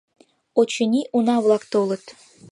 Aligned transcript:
Очыни, 0.59 1.01
уна-влак 1.17 1.63
толыт... 1.71 2.03